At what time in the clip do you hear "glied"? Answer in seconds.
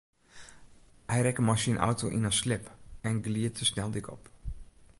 3.25-3.53